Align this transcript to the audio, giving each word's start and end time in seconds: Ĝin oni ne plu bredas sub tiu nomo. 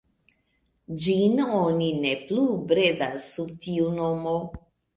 Ĝin 1.03 1.43
oni 1.59 1.91
ne 1.99 2.15
plu 2.23 2.47
bredas 2.73 3.29
sub 3.37 3.55
tiu 3.69 3.95
nomo. 4.03 4.37